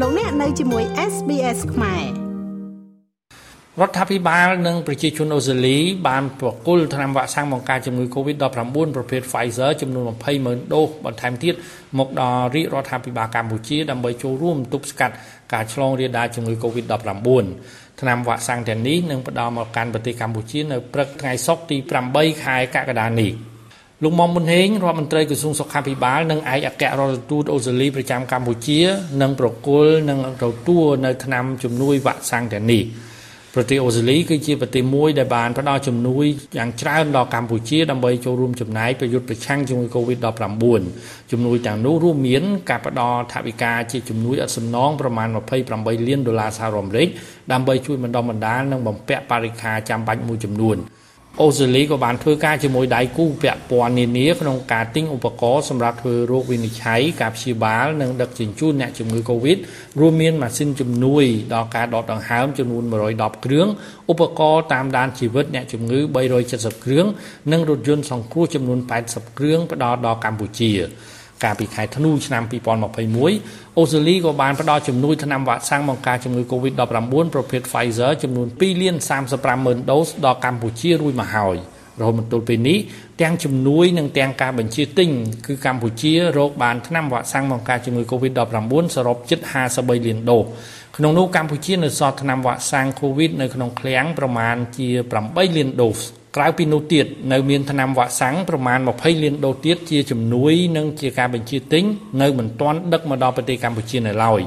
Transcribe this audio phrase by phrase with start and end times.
[0.00, 2.04] លោកអ្នកនៅជាមួយ SBS ខ្មែរ
[3.80, 5.76] រដ្ឋាភិបាលនិងប្រជាជនអូស្ត្រាលី
[6.08, 10.04] បានប្រគល់ថ្នាំវ៉ាក់សាំងបង្ការជំងឺ Covid-19 ប្រភេទ Pfizer ចំនួន
[10.36, 11.54] 200,000ដូសបន្ថែមទៀត
[11.98, 15.14] មកដល់រាជរដ្ឋាភិបាលកម្ពុជាដើម្បីចូលរួមទប់ស្កាត់
[15.52, 17.44] ការឆ្លងរាលដាលជំងឺ Covid-19
[18.00, 21.76] ថ្នាំវ៉ាក់សាំងទាំងនេះនឹងផ្ដល់មកកាន់ប្រទេសកម្ពុជានៅព្រឹកថ្ងៃសុក្រទី
[22.10, 23.32] 8ខែកក្កដានេះ។
[24.04, 28.80] លោកមុំមុនហេងរដ្ឋមន្ត្រីក្រសួងសុខាភិបាលនិងឯកអគ្គរដ្ឋទូតអូស្ត្រាលីប្រចាំកម្ពុជា
[29.22, 32.82] នឹងប្រគល់និងទទួលនៅថ្នាំជំនួយវ៉ាក់សាំងទាំងនេះ
[33.54, 36.24] ប្រទេសអូស្ត្រាលីគឺជាប្រទេសមួយដែលបានផ្ដល់ជំនួយ
[36.58, 45.28] យ៉ាងច្រើនដល់កម្ពុជាដើម្បីចូលរួមចំណែកប្រយុទ្ធប្រឆាំងជាមួយ COVID-19 ជំនួយទាំងនោះរួមមានការផ្ដល់ថវិកាជាជំនួយឥតសំណងប្រមាណ
[45.68, 47.08] 28លានដុល្លារសហរដ្ឋអាមេរិក
[47.52, 50.78] ដើម្បីជួយបណ្ដុះបណ្ដាលនិងបំពាក់បរិក្ខារចាំបាច់មួយចំនួន។
[51.40, 59.58] អូស្ត្រាលីក៏បានធ្វើការជាមួយដៃគូពាក់ព័ន្ធនានាក្នុងការទិញឧបករណ៍សម្រាប់ធ្វើរោគវិនិច្ឆ័យការព្យាបាលនិងដឹកជញ្ជូនអ្នកជំងឺ Covid
[60.00, 63.66] រួមមានម៉ាស៊ីនជំនួយដល់ការដកដង្ហើមចំនួន110គ្រឿង
[64.12, 65.98] ឧបករណ៍តាមដានជីវិតអ្នកជំងឺ
[66.42, 67.06] 370គ្រឿង
[67.52, 70.72] និងរថយន្តសង្គ្រោះចំនួន80គ្រឿងផ្ដល់ដល់កម្ពុជា
[71.44, 72.42] កាលពីខែធ្នូឆ្នាំ
[73.10, 78.96] 2021អូស្ត្រាលីក៏បានផ្ដល់ជំនួយថ្នាំវ៉ាក់សាំងបង្ការជំងឺ Covid-19 ប្រភេទ Pfizer ចំនួន2លាន
[79.30, 81.56] 35ម៉ឺនដូសដល់កម្ពុជារួចមកហើយ
[82.00, 82.78] រហូតមកទល់ពេលនេះ
[83.20, 85.08] ទាំងជំនួយនិងទាំងការបញ្ជាទិញ
[85.46, 89.40] គឺកម្ពុជារកបានថ្នាំវ៉ាក់សាំងបង្ការជំងឺ Covid-19 សរុបជិត
[89.72, 90.44] 53លានដូស
[90.96, 94.88] ក្នុងនោះកម្ពុជានៅសល់ថ្នាំវ៉ាក់សាំង Covid នៅក្នុងឃ្លាំងប្រមាណជា
[95.22, 96.00] 8លានដូស
[96.36, 101.84] ក្រៅពីនោះទៀតនៅមានថ្នាំវ៉ាក់សាំងប្រមាណ20លានដូសទៀតជាជំនួយនិងជាការបញ្ជាទិញ
[102.22, 104.40] នៅមិនទាន់ដឹកមកដល់ប្រទេសកម្ពុជានៅឡើយ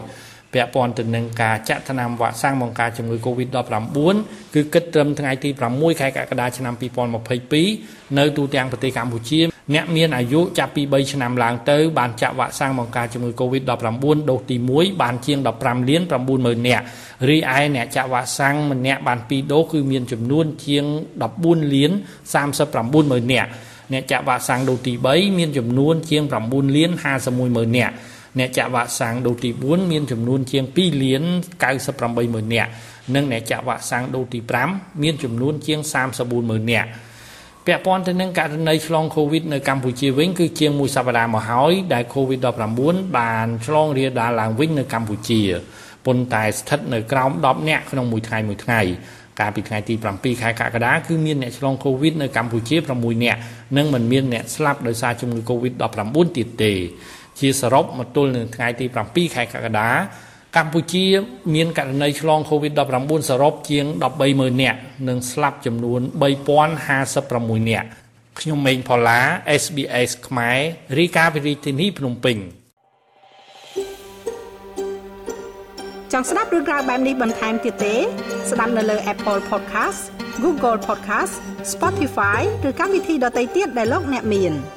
[0.53, 3.97] ពាក់ព័ន្ធទៅនឹងការចាក់ថ្នាំវ៉ាក់សាំងបង្ការជំងឺ Covid-19
[4.53, 6.73] គឺគិតត្រឹមថ្ងៃទី6ខែកក្កដាឆ្នាំ
[7.45, 13.69] 2022នៅទូទាំងប្រទេសកម្ពុជា អ្នកមានអាយុចាប់ពី3ឆ្នាំឡើងទៅបានចាក់វ៉ាក់សាំងបង្ការជំងឺ Covid-19
[14.29, 16.01] ដូសទី1បានជាង15លាន
[16.35, 16.83] 90000នាក់
[17.29, 20.85] រីឯអ្នកចាក់វ៉ាក់សាំងម្នាក់បាន2ដូសគឺមានចំនួនជាង
[21.27, 21.91] 14លាន
[22.33, 23.49] 39000នាក់
[23.93, 26.91] អ្នកចាក់វ៉ាក់សាំងដូសទី3មានចំនួនជាង9លាន
[27.33, 27.93] 510,000នាក់
[28.39, 31.23] អ្នកចាក់វ៉ាក់សាំងដូសទី4មានចំនួនជាង2លាន
[31.87, 32.69] 980,000នាក់
[33.15, 34.39] និងអ្នកចាក់វ៉ាក់សាំងដូសទី
[34.71, 35.79] 5មានចំនួនជាង
[36.25, 36.89] 340,000នាក់
[37.67, 45.41] ពាក់ព័ន្ធទៅនឹងករណីឆ្លង COVID នៅកម្ពុជាវិញគឺជាងមួយសប្តាហ៍មកហើយដែល COVID-19 បានឆ្លងរាលដាលឡើងវិញនៅកម្ពុជា
[46.05, 48.81] ប៉ុន្តែស្ថិតនៅក្រោម10នាក់ក្នុងមួយថ្ងៃមួយថ្ងៃ
[49.39, 53.39] កាលពីថ្ងៃទី7ខែកក្កដាគឺមានអ្នកឆ្លង COVID នៅកម្ពុជា6នាក់
[53.77, 56.73] និងមិនមានអ្នកស្លាប់ដោយសារជំងឺ COVID-19 ទៀតទេ
[57.39, 59.89] ជាសរុបមកទល់នឹងថ្ងៃទី7ខែកក្កដា
[60.57, 61.05] កម្ពុជា
[61.55, 63.85] មានករណីឆ្លង COVID-19 សរុបជាង
[64.23, 66.01] 130,000នាក់និងស្លាប់ចំនួន
[66.85, 67.87] 3056នាក់
[68.39, 69.19] ខ្ញុំម៉េងផល្លា
[69.63, 70.59] SBS ខ្មែរ
[70.97, 72.37] រីកាវិរិទ្ធិនីភ្នំពេញ
[76.11, 77.95] ចង់ស្ដាប់រឿងក្រៅបែបនេះបន្ថែមទៀតទេ
[78.51, 80.01] ស្ដាប់នៅលើ Apple Podcast
[80.43, 81.33] Google Podcast
[81.73, 84.53] Spotify ឬកម្មវិធីដទៃទៀតដែលលោកអ្នកមាន។